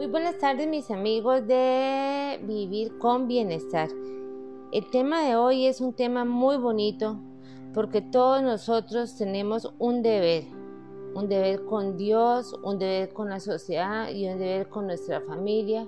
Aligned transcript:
Muy 0.00 0.08
buenas 0.08 0.38
tardes 0.38 0.66
mis 0.66 0.90
amigos 0.90 1.46
de 1.46 2.40
Vivir 2.44 2.96
con 2.96 3.28
Bienestar. 3.28 3.90
El 4.72 4.90
tema 4.90 5.20
de 5.20 5.36
hoy 5.36 5.66
es 5.66 5.82
un 5.82 5.92
tema 5.92 6.24
muy 6.24 6.56
bonito 6.56 7.18
porque 7.74 8.00
todos 8.00 8.42
nosotros 8.42 9.18
tenemos 9.18 9.70
un 9.78 10.02
deber, 10.02 10.44
un 11.14 11.28
deber 11.28 11.66
con 11.66 11.98
Dios, 11.98 12.58
un 12.64 12.78
deber 12.78 13.12
con 13.12 13.28
la 13.28 13.40
sociedad 13.40 14.08
y 14.08 14.26
un 14.26 14.38
deber 14.38 14.70
con 14.70 14.86
nuestra 14.86 15.20
familia. 15.20 15.86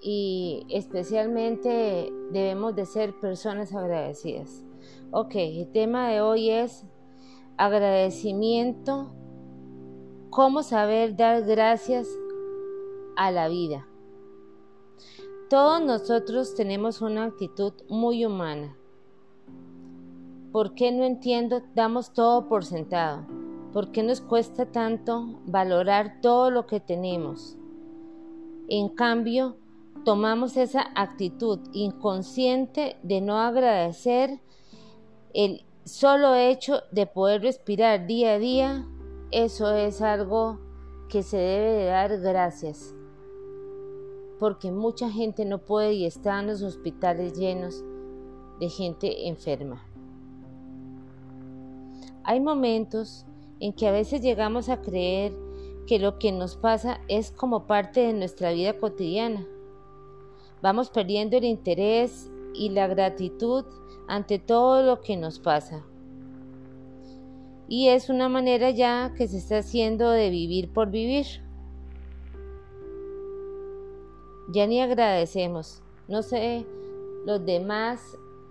Y 0.00 0.64
especialmente 0.70 2.12
debemos 2.30 2.76
de 2.76 2.86
ser 2.86 3.12
personas 3.18 3.74
agradecidas. 3.74 4.64
Ok, 5.10 5.34
el 5.34 5.72
tema 5.72 6.10
de 6.10 6.20
hoy 6.20 6.50
es 6.50 6.84
agradecimiento, 7.56 9.08
cómo 10.30 10.62
saber 10.62 11.16
dar 11.16 11.42
gracias 11.42 12.06
a 13.18 13.32
la 13.32 13.48
vida. 13.48 13.86
Todos 15.50 15.82
nosotros 15.82 16.54
tenemos 16.54 17.02
una 17.02 17.24
actitud 17.24 17.72
muy 17.88 18.24
humana. 18.24 18.76
¿Por 20.52 20.74
qué 20.74 20.92
no 20.92 21.04
entiendo? 21.04 21.62
Damos 21.74 22.12
todo 22.12 22.48
por 22.48 22.64
sentado. 22.64 23.26
¿Por 23.72 23.90
qué 23.90 24.02
nos 24.02 24.20
cuesta 24.20 24.66
tanto 24.66 25.40
valorar 25.46 26.20
todo 26.22 26.50
lo 26.50 26.66
que 26.66 26.80
tenemos? 26.80 27.58
En 28.68 28.88
cambio, 28.88 29.56
tomamos 30.04 30.56
esa 30.56 30.90
actitud 30.94 31.58
inconsciente 31.72 32.98
de 33.02 33.20
no 33.20 33.38
agradecer 33.40 34.40
el 35.34 35.64
solo 35.84 36.34
hecho 36.34 36.82
de 36.92 37.06
poder 37.06 37.42
respirar 37.42 38.06
día 38.06 38.34
a 38.34 38.38
día. 38.38 38.86
Eso 39.32 39.74
es 39.74 40.02
algo 40.02 40.60
que 41.08 41.22
se 41.22 41.36
debe 41.36 41.72
de 41.72 41.84
dar 41.86 42.18
gracias 42.20 42.94
porque 44.38 44.70
mucha 44.70 45.10
gente 45.10 45.44
no 45.44 45.58
puede 45.58 45.92
y 45.94 46.06
está 46.06 46.40
en 46.40 46.46
los 46.48 46.62
hospitales 46.62 47.38
llenos 47.38 47.84
de 48.60 48.68
gente 48.68 49.28
enferma. 49.28 49.82
Hay 52.24 52.40
momentos 52.40 53.24
en 53.60 53.72
que 53.72 53.88
a 53.88 53.92
veces 53.92 54.20
llegamos 54.20 54.68
a 54.68 54.80
creer 54.80 55.32
que 55.86 55.98
lo 55.98 56.18
que 56.18 56.32
nos 56.32 56.56
pasa 56.56 57.00
es 57.08 57.30
como 57.30 57.66
parte 57.66 58.00
de 58.00 58.12
nuestra 58.12 58.52
vida 58.52 58.78
cotidiana. 58.78 59.46
Vamos 60.60 60.90
perdiendo 60.90 61.36
el 61.36 61.44
interés 61.44 62.30
y 62.54 62.68
la 62.70 62.86
gratitud 62.86 63.64
ante 64.06 64.38
todo 64.38 64.82
lo 64.82 65.00
que 65.00 65.16
nos 65.16 65.38
pasa. 65.38 65.84
Y 67.68 67.88
es 67.88 68.08
una 68.10 68.28
manera 68.28 68.70
ya 68.70 69.14
que 69.16 69.28
se 69.28 69.38
está 69.38 69.58
haciendo 69.58 70.10
de 70.10 70.30
vivir 70.30 70.72
por 70.72 70.90
vivir 70.90 71.47
ya 74.48 74.66
ni 74.66 74.80
agradecemos. 74.80 75.82
No 76.08 76.22
sé, 76.22 76.66
los 77.26 77.44
demás, 77.44 78.00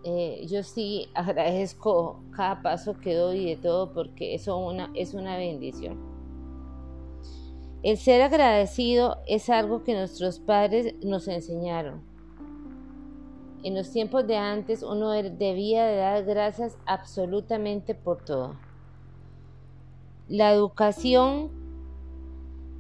eh, 0.04 0.46
yo 0.48 0.64
sí 0.64 1.10
agradezco 1.14 2.20
cada 2.32 2.62
paso 2.62 3.00
que 3.00 3.14
doy 3.14 3.46
de 3.46 3.56
todo 3.58 3.94
porque 3.94 4.36
eso 4.36 4.72
es 4.94 5.14
una 5.14 5.38
bendición. 5.38 5.98
El 7.84 7.98
ser 7.98 8.22
agradecido 8.22 9.18
es 9.28 9.50
algo 9.50 9.84
que 9.84 9.94
nuestros 9.94 10.40
padres 10.40 10.96
nos 11.04 11.28
enseñaron. 11.28 12.02
En 13.64 13.76
los 13.76 13.92
tiempos 13.92 14.26
de 14.28 14.38
antes 14.38 14.84
uno 14.84 15.12
debía 15.12 15.86
de 15.86 15.98
dar 15.98 16.24
gracias 16.26 16.78
absolutamente 16.86 17.96
por 17.96 18.24
todo. 18.24 18.56
La 20.28 20.52
educación 20.52 21.50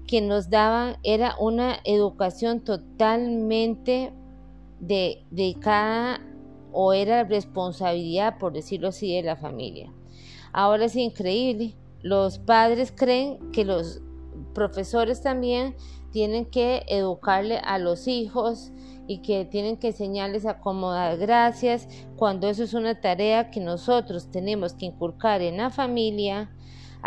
que 0.07 0.21
nos 0.21 0.49
daban 0.49 0.97
era 1.03 1.35
una 1.39 1.79
educación 1.83 2.61
totalmente 2.61 4.13
dedicada 4.79 6.21
o 6.71 6.93
era 6.93 7.23
responsabilidad, 7.23 8.37
por 8.39 8.53
decirlo 8.53 8.89
así, 8.89 9.13
de 9.15 9.23
la 9.23 9.35
familia. 9.35 9.91
Ahora 10.53 10.85
es 10.85 10.95
increíble. 10.95 11.75
Los 12.01 12.39
padres 12.39 12.93
creen 12.95 13.51
que 13.51 13.65
los 13.65 14.01
profesores 14.53 15.21
también 15.21 15.75
tienen 16.11 16.45
que 16.45 16.83
educarle 16.87 17.57
a 17.57 17.77
los 17.77 18.07
hijos 18.07 18.71
y 19.07 19.19
que 19.19 19.45
tienen 19.45 19.77
que 19.77 19.87
enseñarles 19.87 20.45
a 20.45 20.59
cómo 20.59 20.91
gracias, 21.17 21.87
cuando 22.15 22.49
eso 22.49 22.63
es 22.63 22.73
una 22.73 22.99
tarea 22.99 23.51
que 23.51 23.59
nosotros 23.59 24.29
tenemos 24.31 24.73
que 24.73 24.85
inculcar 24.85 25.41
en 25.41 25.57
la 25.57 25.69
familia, 25.69 26.51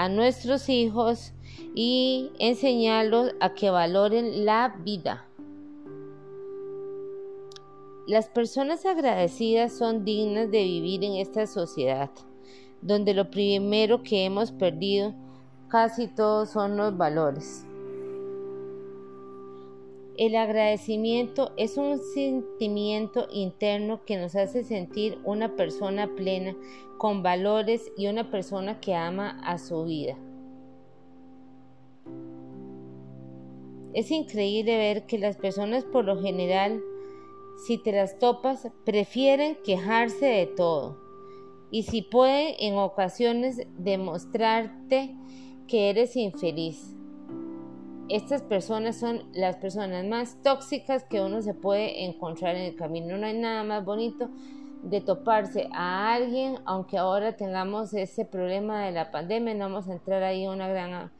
a 0.01 0.09
nuestros 0.09 0.71
hijos 0.71 1.35
y 1.75 2.33
enseñarlos 2.39 3.35
a 3.39 3.53
que 3.53 3.69
valoren 3.69 4.47
la 4.47 4.75
vida. 4.83 5.27
Las 8.07 8.31
personas 8.31 8.87
agradecidas 8.87 9.77
son 9.77 10.07
dignas 10.07 10.51
de 10.51 10.65
vivir 10.65 11.05
en 11.05 11.17
esta 11.17 11.47
sociedad, 11.47 12.09
donde 12.81 13.13
lo 13.13 13.31
primero 13.31 14.03
que 14.03 14.25
hemos 14.25 14.53
perdido 14.53 15.13
casi 15.69 16.09
todos 16.09 16.49
son 16.49 16.79
los 16.79 16.97
valores. 16.97 17.67
El 20.21 20.37
agradecimiento 20.37 21.51
es 21.57 21.79
un 21.79 21.99
sentimiento 21.99 23.27
interno 23.33 24.05
que 24.05 24.19
nos 24.19 24.37
hace 24.37 24.65
sentir 24.65 25.19
una 25.25 25.57
persona 25.57 26.15
plena, 26.15 26.55
con 26.99 27.23
valores 27.23 27.91
y 27.97 28.07
una 28.07 28.31
persona 28.31 28.81
que 28.81 28.95
ama 28.95 29.41
a 29.43 29.57
su 29.57 29.83
vida. 29.87 30.19
Es 33.95 34.11
increíble 34.11 34.77
ver 34.77 35.07
que 35.07 35.17
las 35.17 35.39
personas 35.39 35.85
por 35.85 36.05
lo 36.05 36.21
general, 36.21 36.83
si 37.67 37.79
te 37.79 37.91
las 37.91 38.19
topas, 38.19 38.69
prefieren 38.85 39.57
quejarse 39.65 40.27
de 40.27 40.45
todo. 40.45 40.99
Y 41.71 41.85
si 41.85 42.03
pueden 42.03 42.57
en 42.59 42.75
ocasiones 42.77 43.67
demostrarte 43.79 45.15
que 45.67 45.89
eres 45.89 46.15
infeliz. 46.15 46.95
Estas 48.11 48.43
personas 48.43 48.99
son 48.99 49.23
las 49.35 49.55
personas 49.55 50.05
más 50.05 50.37
tóxicas 50.43 51.05
que 51.05 51.21
uno 51.21 51.43
se 51.43 51.55
puede 51.55 52.05
encontrar 52.05 52.57
en 52.57 52.63
el 52.63 52.75
camino. 52.75 53.17
No 53.17 53.25
hay 53.25 53.39
nada 53.39 53.63
más 53.63 53.85
bonito 53.85 54.29
de 54.83 55.01
toparse 55.01 55.69
a 55.73 56.13
alguien, 56.13 56.59
aunque 56.65 56.99
ahora 56.99 57.37
tengamos 57.37 57.95
ese 57.95 58.25
problema 58.25 58.85
de 58.85 58.91
la 58.91 59.13
pandemia, 59.13 59.55
no 59.55 59.67
vamos 59.67 59.89
a 59.89 59.93
entrar 59.93 60.25
ahí 60.25 60.43
en 60.43 60.51
una 60.51 60.67
gran 60.67 61.13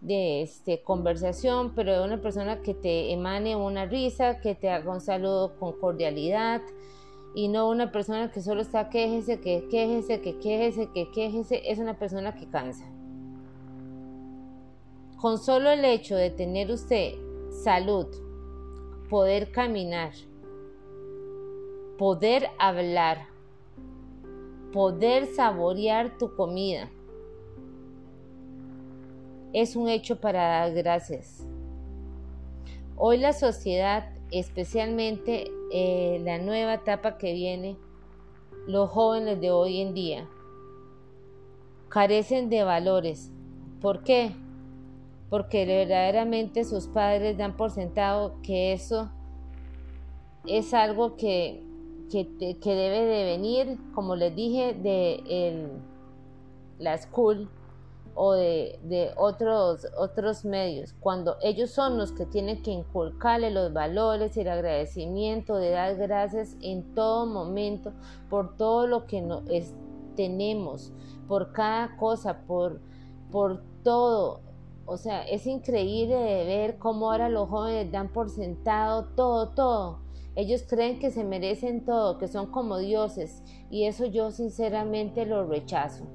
de 0.00 0.40
este, 0.40 0.80
conversación, 0.80 1.74
pero 1.74 1.92
de 1.92 2.02
una 2.02 2.22
persona 2.22 2.62
que 2.62 2.72
te 2.72 3.12
emane 3.12 3.54
una 3.54 3.84
risa, 3.84 4.40
que 4.40 4.54
te 4.54 4.70
haga 4.70 4.90
un 4.90 5.02
saludo 5.02 5.58
con 5.58 5.78
cordialidad 5.78 6.62
y 7.34 7.48
no 7.48 7.68
una 7.68 7.92
persona 7.92 8.30
que 8.30 8.40
solo 8.40 8.62
está 8.62 8.88
quejese, 8.88 9.38
que 9.40 9.66
quejese, 9.70 10.22
que 10.22 10.38
quejese, 10.38 10.88
que 10.94 11.10
quejese, 11.10 11.70
es 11.70 11.78
una 11.78 11.98
persona 11.98 12.34
que 12.34 12.48
cansa. 12.48 12.86
Con 15.20 15.38
solo 15.38 15.70
el 15.70 15.84
hecho 15.84 16.14
de 16.14 16.30
tener 16.30 16.70
usted 16.70 17.14
salud, 17.50 18.06
poder 19.10 19.50
caminar, 19.50 20.12
poder 21.98 22.50
hablar, 22.56 23.26
poder 24.72 25.26
saborear 25.26 26.16
tu 26.18 26.36
comida, 26.36 26.88
es 29.52 29.74
un 29.74 29.88
hecho 29.88 30.20
para 30.20 30.60
dar 30.60 30.72
gracias. 30.74 31.44
Hoy 32.94 33.18
la 33.18 33.32
sociedad, 33.32 34.12
especialmente 34.30 35.50
eh, 35.72 36.20
la 36.22 36.38
nueva 36.38 36.74
etapa 36.74 37.18
que 37.18 37.32
viene, 37.32 37.76
los 38.68 38.88
jóvenes 38.88 39.40
de 39.40 39.50
hoy 39.50 39.80
en 39.80 39.94
día, 39.94 40.28
carecen 41.88 42.50
de 42.50 42.62
valores. 42.62 43.32
¿Por 43.80 44.04
qué? 44.04 44.32
Porque 45.30 45.66
verdaderamente 45.66 46.64
sus 46.64 46.86
padres 46.86 47.36
dan 47.36 47.56
por 47.56 47.70
sentado 47.70 48.36
que 48.42 48.72
eso 48.72 49.10
es 50.46 50.72
algo 50.72 51.16
que, 51.16 51.62
que, 52.10 52.24
debe 52.64 53.04
de 53.04 53.24
venir, 53.24 53.78
como 53.94 54.16
les 54.16 54.34
dije, 54.34 54.74
de 54.74 55.68
la 56.78 56.96
school, 56.96 57.50
o 58.20 58.32
de, 58.32 59.12
otros, 59.16 59.86
otros 59.96 60.44
medios, 60.44 60.92
cuando 60.98 61.36
ellos 61.40 61.70
son 61.70 61.96
los 61.96 62.10
que 62.10 62.26
tienen 62.26 62.62
que 62.62 62.72
inculcarle 62.72 63.52
los 63.52 63.72
valores 63.72 64.36
y 64.36 64.40
el 64.40 64.48
agradecimiento, 64.48 65.54
de 65.54 65.70
dar 65.70 65.96
gracias 65.96 66.56
en 66.60 66.94
todo 66.96 67.26
momento 67.26 67.92
por 68.28 68.56
todo 68.56 68.88
lo 68.88 69.06
que 69.06 69.22
no, 69.22 69.44
tenemos, 70.16 70.92
por 71.28 71.52
cada 71.52 71.96
cosa, 71.96 72.40
por, 72.40 72.80
por 73.30 73.62
todo. 73.84 74.40
O 74.90 74.96
sea, 74.96 75.22
es 75.22 75.46
increíble 75.46 76.16
ver 76.46 76.78
cómo 76.78 77.10
ahora 77.10 77.28
los 77.28 77.50
jóvenes 77.50 77.92
dan 77.92 78.10
por 78.10 78.30
sentado 78.30 79.04
todo, 79.14 79.50
todo. 79.50 79.98
Ellos 80.34 80.64
creen 80.66 80.98
que 80.98 81.10
se 81.10 81.24
merecen 81.24 81.84
todo, 81.84 82.16
que 82.16 82.26
son 82.26 82.50
como 82.50 82.78
dioses 82.78 83.42
y 83.68 83.84
eso 83.84 84.06
yo 84.06 84.30
sinceramente 84.30 85.26
lo 85.26 85.44
rechazo. 85.44 86.06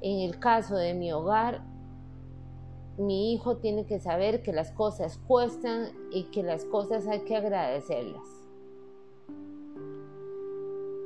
En 0.00 0.18
el 0.18 0.40
caso 0.40 0.74
de 0.74 0.94
mi 0.94 1.12
hogar, 1.12 1.64
mi 2.98 3.32
hijo 3.32 3.58
tiene 3.58 3.86
que 3.86 4.00
saber 4.00 4.42
que 4.42 4.52
las 4.52 4.72
cosas 4.72 5.18
cuestan 5.18 5.92
y 6.10 6.24
que 6.32 6.42
las 6.42 6.64
cosas 6.64 7.06
hay 7.06 7.20
que 7.20 7.36
agradecerlas. 7.36 8.41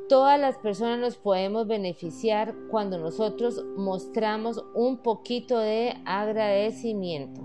Todas 0.09 0.39
las 0.39 0.57
personas 0.59 1.01
nos 1.01 1.17
podemos 1.17 1.67
beneficiar 1.67 2.55
cuando 2.71 2.97
nosotros 2.97 3.65
mostramos 3.77 4.65
un 4.73 4.99
poquito 4.99 5.59
de 5.59 5.95
agradecimiento. 6.05 7.41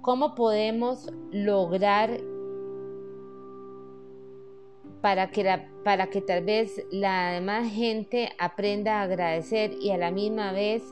¿Cómo 0.00 0.34
podemos 0.34 1.10
lograr 1.32 2.18
para 5.02 5.30
que, 5.30 5.60
para 5.84 6.06
que 6.08 6.22
tal 6.22 6.44
vez 6.44 6.82
la 6.90 7.32
demás 7.32 7.70
gente 7.70 8.30
aprenda 8.38 9.00
a 9.00 9.02
agradecer 9.02 9.72
y 9.82 9.90
a 9.90 9.98
la 9.98 10.10
misma 10.10 10.52
vez 10.52 10.82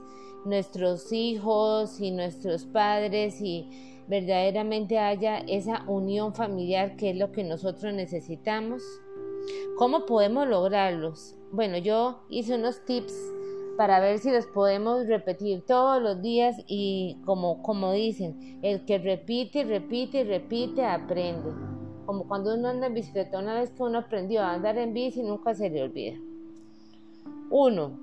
nuestros 0.45 1.15
hijos 1.15 1.99
y 1.99 2.11
nuestros 2.11 2.67
padres 2.67 3.41
y 3.41 3.71
verdaderamente 4.07 4.99
haya 4.99 5.39
esa 5.39 5.85
unión 5.87 6.35
familiar 6.35 6.97
que 6.97 7.11
es 7.11 7.17
lo 7.17 7.33
que 7.33 7.43
nosotros 7.43 7.95
necesitamos. 7.95 8.83
¿Cómo 9.77 10.07
podemos 10.07 10.47
lograrlos? 10.47 11.35
Bueno, 11.51 11.79
yo 11.79 12.21
hice 12.29 12.55
unos 12.55 12.85
tips 12.85 13.15
para 13.77 14.01
ver 14.01 14.19
si 14.19 14.31
los 14.31 14.47
podemos 14.47 15.07
repetir 15.07 15.65
todos 15.67 16.01
los 16.03 16.21
días 16.23 16.57
y 16.67 17.19
como, 17.25 17.63
como 17.63 17.93
dicen, 17.93 18.59
el 18.63 18.85
que 18.85 18.99
repite 18.99 19.65
repite 19.65 20.25
repite 20.25 20.85
aprende. 20.85 21.51
Como 22.07 22.29
cuando 22.29 22.55
uno 22.55 22.69
anda 22.69 22.87
en 22.87 22.95
bicicleta, 22.95 23.39
una 23.39 23.55
vez 23.55 23.71
que 23.71 23.83
uno 23.83 23.99
aprendió 23.99 24.43
a 24.43 24.53
andar 24.53 24.77
en 24.77 24.93
bici 24.93 25.23
nunca 25.23 25.55
se 25.55 25.71
le 25.71 25.83
olvida. 25.83 26.19
Uno, 27.51 27.99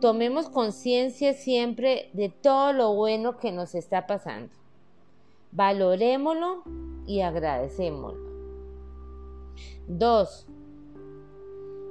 tomemos 0.00 0.48
conciencia 0.48 1.32
siempre 1.32 2.10
de 2.12 2.28
todo 2.28 2.72
lo 2.72 2.94
bueno 2.94 3.38
que 3.38 3.52
nos 3.52 3.74
está 3.74 4.06
pasando. 4.06 4.52
Valorémoslo 5.52 6.62
y 7.06 7.20
agradecémoslo. 7.20 8.35
Dos, 9.88 10.46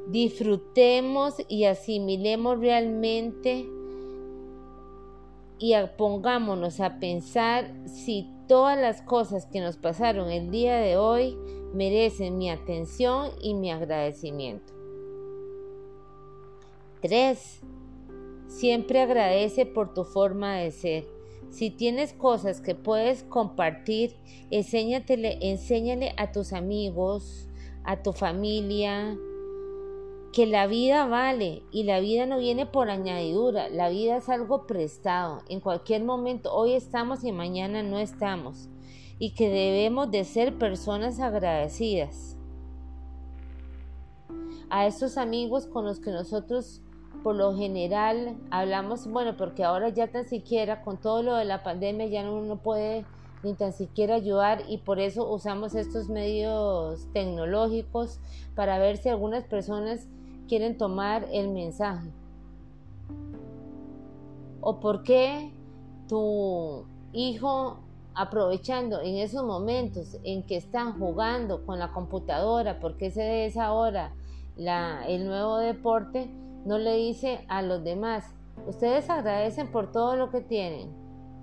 disfrutemos 0.08 1.36
y 1.48 1.66
asimilemos 1.66 2.60
realmente 2.60 3.66
y 5.58 5.74
pongámonos 5.98 6.80
a 6.80 7.00
pensar 7.00 7.74
si 7.88 8.30
todas 8.48 8.78
las 8.78 9.02
cosas 9.02 9.46
que 9.46 9.62
nos 9.62 9.78
pasaron 9.78 10.30
el 10.30 10.52
día 10.52 10.78
de 10.78 10.98
hoy 10.98 11.38
merecen 11.74 12.38
mi 12.38 12.50
atención 12.50 13.32
y 13.42 13.54
mi 13.54 13.72
agradecimiento. 13.72 14.74
3. 17.02 17.62
Siempre 18.48 19.02
agradece 19.02 19.66
por 19.66 19.94
tu 19.94 20.04
forma 20.04 20.58
de 20.58 20.72
ser. 20.72 21.08
Si 21.52 21.70
tienes 21.70 22.14
cosas 22.14 22.60
que 22.62 22.76
puedes 22.76 23.24
compartir, 23.24 24.16
enséñale 24.52 26.14
a 26.18 26.32
tus 26.32 26.52
amigos, 26.52 27.48
a 27.86 28.02
tu 28.02 28.14
familia, 28.14 29.18
que 30.34 30.46
la 30.46 30.68
vida 30.68 31.06
vale 31.06 31.64
y 31.72 31.84
la 31.84 32.02
vida 32.02 32.26
no 32.26 32.40
viene 32.40 32.66
por 32.66 32.90
añadidura, 32.90 33.70
la 33.70 33.90
vida 33.90 34.18
es 34.18 34.28
algo 34.28 34.68
prestado. 34.68 35.42
En 35.48 35.62
cualquier 35.62 36.04
momento, 36.04 36.54
hoy 36.54 36.74
estamos 36.74 37.24
y 37.24 37.32
mañana 37.32 37.84
no 37.84 38.00
estamos. 38.00 38.68
Y 39.18 39.34
que 39.34 39.50
debemos 39.50 40.12
de 40.12 40.26
ser 40.26 40.58
personas 40.58 41.22
agradecidas. 41.22 42.36
A 44.70 44.88
esos 44.88 45.18
amigos 45.18 45.68
con 45.68 45.86
los 45.86 46.02
que 46.02 46.12
nosotros 46.12 46.82
por 47.24 47.36
lo 47.36 47.56
general 47.56 48.36
hablamos, 48.52 49.08
bueno, 49.08 49.38
porque 49.38 49.64
ahora 49.64 49.90
ya 49.90 50.08
tan 50.08 50.28
siquiera 50.28 50.82
con 50.84 50.98
todo 50.98 51.24
lo 51.24 51.36
de 51.36 51.46
la 51.46 51.64
pandemia 51.64 52.08
ya 52.08 52.30
uno 52.30 52.58
puede 52.58 53.06
ni 53.46 53.54
tan 53.54 53.72
siquiera 53.72 54.16
ayudar 54.16 54.64
y 54.68 54.80
por 54.80 55.00
eso 55.00 55.32
usamos 55.32 55.76
estos 55.76 56.10
medios 56.10 57.08
tecnológicos 57.14 58.20
para 58.56 58.80
ver 58.80 58.98
si 58.98 59.10
algunas 59.10 59.46
personas 59.46 60.08
quieren 60.48 60.78
tomar 60.78 61.28
el 61.32 61.50
mensaje? 61.50 62.10
¿O 64.60 64.80
por 64.80 65.04
qué 65.04 65.52
tu 66.08 66.86
hijo 67.14 67.80
aprovechando 68.16 69.02
en 69.02 69.18
esos 69.18 69.46
momentos 69.46 70.18
en 70.24 70.44
que 70.44 70.56
están 70.56 70.98
jugando 70.98 71.66
con 71.66 71.80
la 71.80 71.92
computadora, 71.92 72.80
porque 72.80 73.08
ese 73.08 73.22
de 73.22 73.46
esa 73.46 73.74
hora 73.74 74.14
la, 74.56 75.06
el 75.08 75.26
nuevo 75.26 75.58
deporte, 75.58 76.30
no 76.66 76.78
le 76.78 76.96
dice 76.96 77.46
a 77.48 77.62
los 77.62 77.84
demás, 77.84 78.34
ustedes 78.68 79.10
agradecen 79.10 79.72
por 79.72 79.92
todo 79.92 80.16
lo 80.16 80.32
que 80.32 80.42
tienen, 80.42 80.90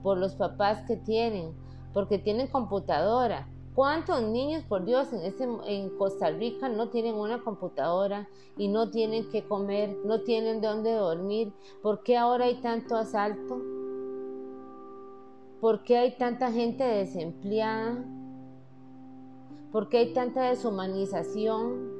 por 0.02 0.16
los 0.18 0.34
papás 0.34 0.82
que 0.86 0.96
tienen, 0.96 1.52
porque 1.92 2.18
tienen 2.18 2.46
computadora, 2.46 3.46
¿Cuántos 3.74 4.22
niños, 4.22 4.62
por 4.64 4.84
Dios, 4.84 5.08
en, 5.14 5.88
Costa 5.96 6.28
Rica 6.28 6.68
no 6.68 6.90
tienen 6.90 7.14
una 7.14 7.42
computadora 7.42 8.28
y 8.58 8.68
no 8.68 8.90
tienen 8.90 9.30
que 9.30 9.44
comer, 9.44 9.96
no 10.04 10.20
tienen 10.20 10.60
dónde 10.60 10.92
dormir? 10.92 11.54
¿Por 11.82 12.02
qué 12.02 12.18
ahora 12.18 12.44
hay 12.44 12.56
tanto 12.56 12.96
asalto? 12.96 13.62
¿Por 15.58 15.84
qué 15.84 15.96
hay 15.96 16.18
tanta 16.18 16.52
gente 16.52 16.84
desempleada? 16.84 18.04
¿Por 19.70 19.88
qué 19.88 19.98
hay 19.98 20.12
tanta 20.12 20.50
deshumanización? 20.50 21.91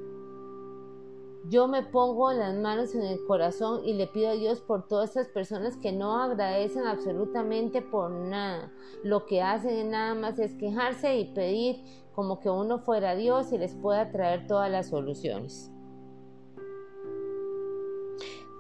Yo 1.49 1.67
me 1.67 1.83
pongo 1.83 2.33
las 2.33 2.55
manos 2.55 2.95
en 2.95 3.03
el 3.03 3.25
corazón 3.27 3.85
y 3.85 3.95
le 3.95 4.07
pido 4.07 4.31
a 4.31 4.35
Dios 4.35 4.61
por 4.61 4.87
todas 4.87 5.11
estas 5.11 5.29
personas 5.29 5.77
que 5.77 5.91
no 5.91 6.23
agradecen 6.23 6.87
absolutamente 6.87 7.83
por 7.83 8.13
nada. 8.13 8.73
Lo 9.03 9.27
que 9.27 9.43
hacen 9.43 9.91
nada 9.91 10.15
más 10.15 10.39
es 10.39 10.55
quejarse 10.55 11.19
y 11.19 11.33
pedir 11.33 11.83
como 12.15 12.39
que 12.39 12.49
uno 12.49 12.79
fuera 12.79 13.17
Dios 13.17 13.53
y 13.53 13.59
les 13.59 13.75
pueda 13.75 14.13
traer 14.13 14.47
todas 14.47 14.71
las 14.71 14.91
soluciones. 14.91 15.73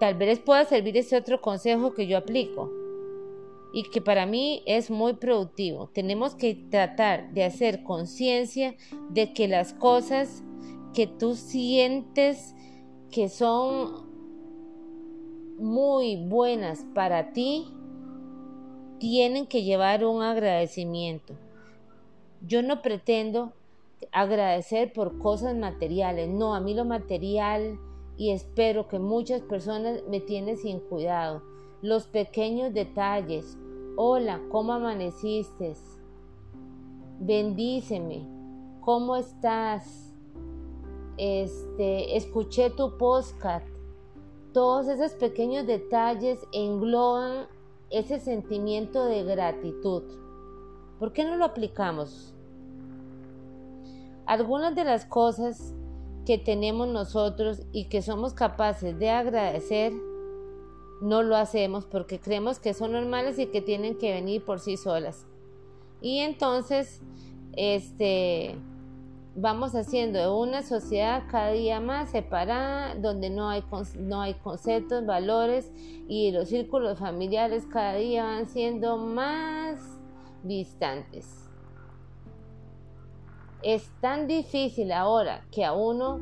Tal 0.00 0.16
vez 0.16 0.40
pueda 0.40 0.64
servir 0.64 0.96
este 0.96 1.16
otro 1.16 1.40
consejo 1.40 1.94
que 1.94 2.08
yo 2.08 2.18
aplico 2.18 2.68
y 3.72 3.84
que 3.84 4.00
para 4.00 4.26
mí 4.26 4.64
es 4.66 4.90
muy 4.90 5.12
productivo. 5.12 5.88
Tenemos 5.94 6.34
que 6.34 6.56
tratar 6.56 7.32
de 7.32 7.44
hacer 7.44 7.84
conciencia 7.84 8.74
de 9.10 9.32
que 9.32 9.46
las 9.46 9.72
cosas 9.72 10.42
que 10.92 11.06
tú 11.06 11.36
sientes 11.36 12.56
que 13.12 13.28
son 13.28 14.10
muy 15.58 16.16
buenas 16.16 16.84
para 16.94 17.32
ti, 17.32 17.68
tienen 18.98 19.46
que 19.46 19.62
llevar 19.62 20.04
un 20.04 20.22
agradecimiento. 20.22 21.34
Yo 22.40 22.62
no 22.62 22.80
pretendo 22.80 23.52
agradecer 24.12 24.92
por 24.92 25.18
cosas 25.18 25.54
materiales, 25.54 26.28
no, 26.30 26.54
a 26.54 26.60
mí 26.60 26.74
lo 26.74 26.84
material 26.84 27.78
y 28.16 28.30
espero 28.30 28.88
que 28.88 28.98
muchas 28.98 29.42
personas 29.42 30.00
me 30.08 30.20
tienen 30.20 30.56
sin 30.56 30.80
cuidado. 30.80 31.42
Los 31.82 32.06
pequeños 32.06 32.72
detalles, 32.72 33.58
hola, 33.96 34.40
¿cómo 34.50 34.72
amaneciste? 34.72 35.74
Bendíceme, 37.20 38.26
¿cómo 38.80 39.16
estás? 39.16 40.11
Este, 41.16 42.16
escuché 42.16 42.70
tu 42.70 42.96
podcast. 42.96 43.66
Todos 44.52 44.88
esos 44.88 45.12
pequeños 45.12 45.66
detalles 45.66 46.38
engloban 46.52 47.46
ese 47.90 48.18
sentimiento 48.18 49.04
de 49.04 49.22
gratitud. 49.24 50.02
¿Por 50.98 51.12
qué 51.12 51.24
no 51.24 51.36
lo 51.36 51.44
aplicamos? 51.44 52.34
Algunas 54.26 54.74
de 54.74 54.84
las 54.84 55.04
cosas 55.04 55.74
que 56.24 56.38
tenemos 56.38 56.88
nosotros 56.88 57.62
y 57.72 57.86
que 57.86 58.02
somos 58.02 58.34
capaces 58.34 58.98
de 58.98 59.10
agradecer, 59.10 59.92
no 61.00 61.22
lo 61.22 61.36
hacemos 61.36 61.84
porque 61.84 62.20
creemos 62.20 62.60
que 62.60 62.74
son 62.74 62.92
normales 62.92 63.38
y 63.38 63.46
que 63.46 63.60
tienen 63.60 63.98
que 63.98 64.12
venir 64.12 64.44
por 64.44 64.60
sí 64.60 64.76
solas. 64.76 65.26
Y 66.00 66.18
entonces, 66.18 67.00
este, 67.54 68.56
vamos 69.34 69.74
haciendo 69.74 70.38
una 70.38 70.62
sociedad 70.62 71.22
cada 71.30 71.52
día 71.52 71.80
más 71.80 72.10
separada, 72.10 72.94
donde 72.94 73.30
no 73.30 73.48
hay, 73.48 73.64
no 73.98 74.20
hay 74.20 74.34
conceptos, 74.34 75.06
valores 75.06 75.72
y 76.08 76.30
los 76.32 76.48
círculos 76.48 76.98
familiares 76.98 77.66
cada 77.70 77.94
día 77.94 78.24
van 78.24 78.48
siendo 78.48 78.98
más 78.98 79.80
distantes. 80.42 81.48
Es 83.62 83.90
tan 84.00 84.26
difícil 84.26 84.92
ahora 84.92 85.46
que 85.52 85.64
a 85.64 85.72
uno 85.72 86.20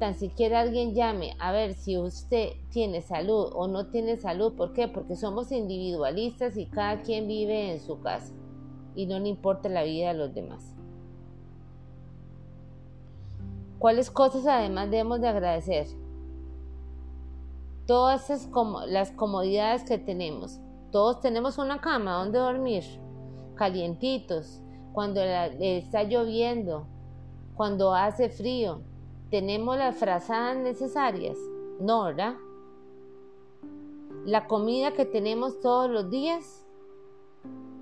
tan 0.00 0.14
siquiera 0.14 0.60
alguien 0.60 0.94
llame 0.94 1.36
a 1.38 1.52
ver 1.52 1.74
si 1.74 1.98
usted 1.98 2.54
tiene 2.70 3.00
salud 3.02 3.50
o 3.54 3.68
no 3.68 3.86
tiene 3.88 4.16
salud. 4.16 4.54
¿Por 4.54 4.72
qué? 4.72 4.88
Porque 4.88 5.14
somos 5.14 5.52
individualistas 5.52 6.56
y 6.56 6.66
cada 6.66 7.02
quien 7.02 7.28
vive 7.28 7.72
en 7.72 7.80
su 7.80 8.00
casa 8.00 8.34
y 8.96 9.06
no 9.06 9.18
le 9.20 9.28
importa 9.28 9.68
la 9.68 9.84
vida 9.84 10.08
de 10.08 10.14
los 10.14 10.34
demás. 10.34 10.74
¿Cuáles 13.80 14.10
cosas 14.10 14.46
además 14.46 14.90
debemos 14.90 15.22
de 15.22 15.28
agradecer? 15.28 15.86
Todas 17.86 18.28
las 18.88 19.10
comodidades 19.12 19.84
que 19.84 19.96
tenemos. 19.96 20.60
Todos 20.92 21.20
tenemos 21.20 21.56
una 21.56 21.80
cama 21.80 22.18
donde 22.18 22.38
dormir, 22.38 22.84
calientitos, 23.54 24.60
cuando 24.92 25.22
está 25.22 26.02
lloviendo, 26.02 26.88
cuando 27.54 27.94
hace 27.94 28.28
frío. 28.28 28.82
¿Tenemos 29.30 29.78
las 29.78 29.96
frazadas 29.96 30.58
necesarias? 30.58 31.38
No, 31.80 32.04
¿verdad? 32.04 32.34
La 34.26 34.46
comida 34.46 34.92
que 34.92 35.06
tenemos 35.06 35.58
todos 35.60 35.88
los 35.88 36.10
días, 36.10 36.66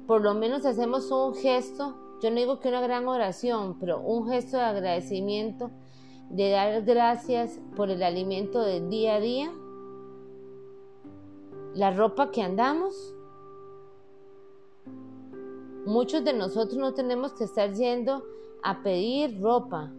por 0.06 0.22
lo 0.22 0.32
menos 0.34 0.64
hacemos 0.64 1.10
un 1.10 1.34
gesto, 1.34 1.96
yo 2.22 2.30
no 2.30 2.36
digo 2.36 2.60
que 2.60 2.68
una 2.68 2.82
gran 2.82 3.08
oración, 3.08 3.80
pero 3.80 4.00
un 4.00 4.28
gesto 4.28 4.58
de 4.58 4.62
agradecimiento, 4.62 5.72
de 6.30 6.50
dar 6.50 6.82
gracias 6.82 7.58
por 7.76 7.90
el 7.90 8.02
alimento 8.02 8.62
del 8.62 8.90
día 8.90 9.16
a 9.16 9.20
día 9.20 9.52
la 11.78 11.92
ropa 11.92 12.30
que 12.32 12.42
andamos. 12.42 13.14
Muchos 15.86 16.24
de 16.24 16.32
nosotros 16.32 16.76
no 16.76 16.92
tenemos 16.92 17.32
que 17.32 17.44
estar 17.44 17.72
yendo 17.72 18.24
a 18.64 18.82
pedir 18.82 19.40
ropa. 19.40 19.92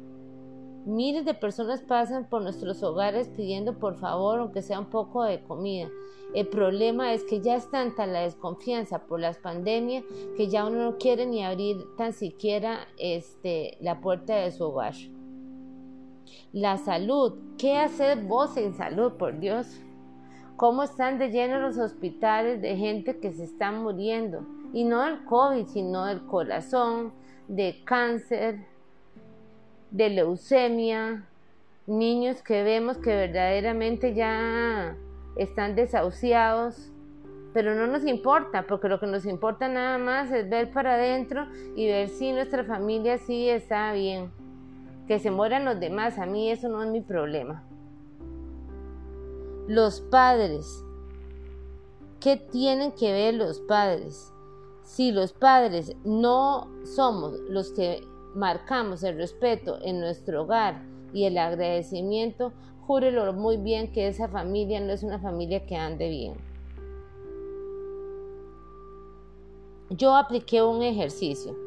Miles 0.85 1.25
de 1.25 1.33
personas 1.33 1.81
pasan 1.81 2.29
por 2.29 2.41
nuestros 2.41 2.83
hogares 2.83 3.29
pidiendo 3.29 3.79
por 3.79 3.95
favor, 3.95 4.39
aunque 4.39 4.61
sea 4.61 4.79
un 4.79 4.89
poco 4.89 5.23
de 5.23 5.41
comida. 5.43 5.89
El 6.35 6.47
problema 6.47 7.13
es 7.13 7.23
que 7.23 7.41
ya 7.41 7.55
es 7.55 7.71
tanta 7.71 8.05
la 8.05 8.21
desconfianza 8.21 9.05
por 9.07 9.19
las 9.19 9.37
pandemias 9.37 10.03
que 10.35 10.47
ya 10.47 10.65
uno 10.65 10.83
no 10.83 10.97
quiere 10.97 11.25
ni 11.25 11.43
abrir 11.43 11.77
tan 11.97 12.13
siquiera 12.13 12.87
este, 12.97 13.77
la 13.79 14.01
puerta 14.01 14.35
de 14.35 14.51
su 14.51 14.65
hogar. 14.65 14.93
La 16.53 16.77
salud. 16.77 17.33
¿Qué 17.57 17.77
hacer 17.77 18.23
vos 18.23 18.57
en 18.57 18.73
salud, 18.73 19.13
por 19.13 19.39
Dios? 19.39 19.79
cómo 20.59 20.83
están 20.83 21.17
de 21.19 21.29
llenos 21.29 21.61
los 21.61 21.77
hospitales 21.77 22.61
de 22.61 22.75
gente 22.75 23.17
que 23.17 23.31
se 23.31 23.45
está 23.45 23.71
muriendo. 23.71 24.45
Y 24.73 24.83
no 24.83 25.03
del 25.05 25.23
COVID, 25.23 25.65
sino 25.67 26.03
del 26.03 26.25
corazón, 26.25 27.13
de 27.47 27.81
cáncer, 27.85 28.65
de 29.89 30.09
leucemia, 30.09 31.23
niños 31.87 32.41
que 32.41 32.61
vemos 32.63 32.97
que 32.97 33.15
verdaderamente 33.15 34.13
ya 34.13 34.97
están 35.37 35.77
desahuciados, 35.77 36.91
pero 37.53 37.73
no 37.73 37.87
nos 37.87 38.05
importa, 38.05 38.65
porque 38.67 38.89
lo 38.89 38.99
que 38.99 39.07
nos 39.07 39.25
importa 39.25 39.69
nada 39.69 39.97
más 39.97 40.29
es 40.29 40.49
ver 40.49 40.71
para 40.71 40.95
adentro 40.95 41.47
y 41.77 41.87
ver 41.87 42.09
si 42.09 42.33
nuestra 42.33 42.65
familia 42.65 43.17
sí 43.17 43.47
está 43.47 43.93
bien. 43.93 44.29
Que 45.09 45.17
se 45.17 45.31
mueran 45.31 45.65
los 45.65 45.79
demás, 45.79 46.19
a 46.19 46.27
mí 46.27 46.51
eso 46.51 46.69
no 46.69 46.83
es 46.83 46.91
mi 46.91 47.01
problema. 47.01 47.63
Los 49.67 50.01
padres. 50.01 50.85
¿Qué 52.19 52.37
tienen 52.37 52.91
que 52.91 53.11
ver 53.11 53.33
los 53.33 53.59
padres? 53.61 54.31
Si 54.83 55.11
los 55.11 55.33
padres 55.33 55.95
no 56.03 56.67
somos 56.83 57.39
los 57.49 57.71
que 57.71 58.03
marcamos 58.35 59.01
el 59.01 59.17
respeto 59.17 59.79
en 59.81 59.99
nuestro 59.99 60.43
hogar 60.43 60.83
y 61.11 61.23
el 61.23 61.39
agradecimiento, 61.39 62.53
júrelo 62.85 63.33
muy 63.33 63.57
bien 63.57 63.91
que 63.91 64.09
esa 64.09 64.27
familia 64.27 64.79
no 64.79 64.93
es 64.93 65.01
una 65.01 65.17
familia 65.17 65.65
que 65.65 65.75
ande 65.75 66.07
bien. 66.07 66.35
Yo 69.89 70.15
apliqué 70.15 70.61
un 70.61 70.83
ejercicio 70.83 71.57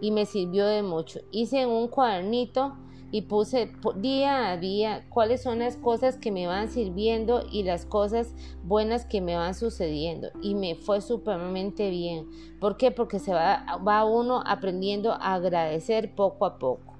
y 0.00 0.12
me 0.12 0.26
sirvió 0.26 0.66
de 0.66 0.84
mucho. 0.84 1.18
Hice 1.32 1.66
un 1.66 1.88
cuadernito 1.88 2.76
y 3.14 3.22
puse 3.22 3.70
día 3.94 4.50
a 4.50 4.56
día 4.56 5.06
cuáles 5.08 5.40
son 5.40 5.60
las 5.60 5.76
cosas 5.76 6.16
que 6.16 6.32
me 6.32 6.48
van 6.48 6.68
sirviendo 6.68 7.44
y 7.48 7.62
las 7.62 7.86
cosas 7.86 8.34
buenas 8.64 9.04
que 9.06 9.20
me 9.20 9.36
van 9.36 9.54
sucediendo. 9.54 10.32
Y 10.42 10.56
me 10.56 10.74
fue 10.74 11.00
supremamente 11.00 11.90
bien. 11.90 12.28
¿Por 12.58 12.76
qué? 12.76 12.90
Porque 12.90 13.20
se 13.20 13.32
va, 13.32 13.78
va 13.86 14.04
uno 14.04 14.42
aprendiendo 14.44 15.12
a 15.12 15.34
agradecer 15.34 16.12
poco 16.16 16.44
a 16.44 16.58
poco. 16.58 16.94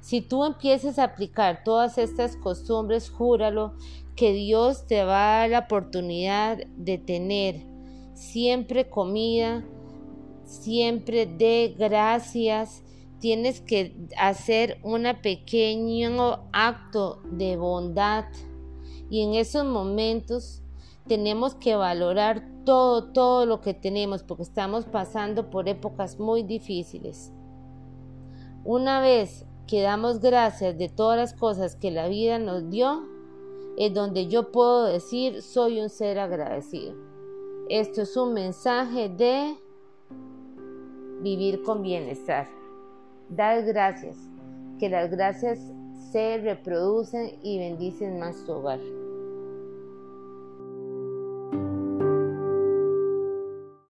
Si 0.00 0.20
tú 0.20 0.44
empiezas 0.44 0.98
a 0.98 1.04
aplicar 1.04 1.62
todas 1.62 1.96
estas 1.96 2.36
costumbres, 2.36 3.08
júralo 3.08 3.74
que 4.16 4.32
Dios 4.32 4.84
te 4.88 5.04
va 5.04 5.36
a 5.36 5.38
dar 5.42 5.50
la 5.50 5.58
oportunidad 5.60 6.58
de 6.76 6.98
tener 6.98 7.64
siempre 8.14 8.90
comida, 8.90 9.64
siempre 10.42 11.24
de 11.24 11.76
gracias, 11.78 12.82
tienes 13.20 13.60
que 13.60 13.94
hacer 14.16 14.78
un 14.82 15.04
pequeño 15.22 16.48
acto 16.52 17.20
de 17.30 17.56
bondad 17.56 18.26
y 19.10 19.22
en 19.22 19.34
esos 19.34 19.64
momentos 19.64 20.62
tenemos 21.06 21.54
que 21.54 21.74
valorar 21.74 22.46
todo, 22.64 23.12
todo 23.12 23.46
lo 23.46 23.60
que 23.60 23.74
tenemos 23.74 24.22
porque 24.22 24.42
estamos 24.42 24.84
pasando 24.84 25.50
por 25.50 25.68
épocas 25.68 26.18
muy 26.18 26.42
difíciles. 26.42 27.32
Una 28.64 29.00
vez 29.00 29.46
que 29.66 29.82
damos 29.82 30.20
gracias 30.20 30.76
de 30.76 30.88
todas 30.88 31.18
las 31.18 31.34
cosas 31.34 31.76
que 31.76 31.90
la 31.90 32.08
vida 32.08 32.38
nos 32.38 32.68
dio, 32.70 33.02
es 33.76 33.94
donde 33.94 34.26
yo 34.26 34.52
puedo 34.52 34.84
decir 34.84 35.42
soy 35.42 35.80
un 35.80 35.88
ser 35.88 36.18
agradecido. 36.18 36.94
Esto 37.68 38.02
es 38.02 38.16
un 38.16 38.34
mensaje 38.34 39.08
de 39.08 39.56
vivir 41.22 41.62
con 41.62 41.82
bienestar. 41.82 42.57
Dad 43.30 43.66
gracias, 43.66 44.16
que 44.78 44.88
las 44.88 45.10
gracias 45.10 45.58
se 46.10 46.38
reproducen 46.38 47.32
y 47.42 47.58
bendicen 47.58 48.18
más 48.18 48.44
tu 48.46 48.52
hogar. 48.52 48.78